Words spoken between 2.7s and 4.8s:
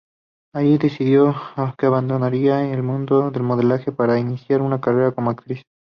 el mundo del modelaje para iniciar